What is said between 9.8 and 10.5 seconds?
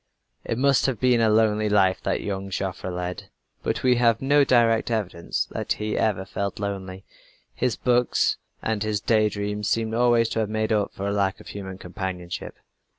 always to have